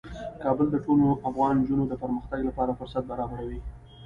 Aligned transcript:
کابل 0.43 0.67
د 0.71 0.75
ټولو 0.85 1.07
افغان 1.29 1.53
نجونو 1.61 1.83
د 1.87 1.93
پرمختګ 2.03 2.39
لپاره 2.49 2.77
فرصتونه 2.79 3.09
برابروي. 3.11 3.59